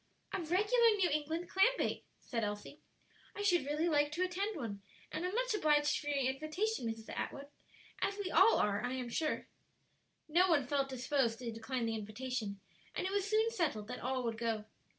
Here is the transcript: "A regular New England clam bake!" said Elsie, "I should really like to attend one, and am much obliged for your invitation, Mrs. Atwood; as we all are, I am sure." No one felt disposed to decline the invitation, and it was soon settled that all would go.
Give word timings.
"A 0.33 0.39
regular 0.41 0.89
New 0.97 1.11
England 1.11 1.47
clam 1.47 1.73
bake!" 1.77 2.05
said 2.19 2.43
Elsie, 2.43 2.79
"I 3.35 3.43
should 3.43 3.67
really 3.67 3.87
like 3.87 4.11
to 4.13 4.23
attend 4.23 4.55
one, 4.57 4.81
and 5.11 5.23
am 5.23 5.35
much 5.35 5.53
obliged 5.53 5.99
for 5.99 6.07
your 6.07 6.33
invitation, 6.33 6.87
Mrs. 6.87 7.15
Atwood; 7.15 7.49
as 8.01 8.17
we 8.17 8.31
all 8.31 8.55
are, 8.57 8.83
I 8.83 8.93
am 8.93 9.09
sure." 9.09 9.47
No 10.27 10.47
one 10.49 10.65
felt 10.65 10.89
disposed 10.89 11.37
to 11.37 11.51
decline 11.51 11.85
the 11.85 11.93
invitation, 11.93 12.59
and 12.95 13.05
it 13.05 13.13
was 13.13 13.29
soon 13.29 13.51
settled 13.51 13.87
that 13.89 13.99
all 13.99 14.23
would 14.23 14.39
go. 14.39 14.65